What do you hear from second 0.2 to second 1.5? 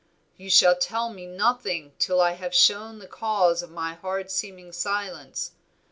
"You shall tell me